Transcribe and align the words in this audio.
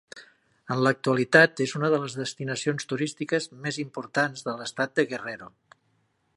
En 0.75 0.79
l'actualitat 0.87 1.61
és 1.65 1.73
una 1.81 1.91
de 1.95 1.99
les 2.05 2.15
destinacions 2.21 2.89
turístiques 2.93 3.47
més 3.67 3.79
importants 3.87 4.49
de 4.49 4.59
l'estat 4.63 4.97
de 5.01 5.07
Guerrero. 5.13 5.55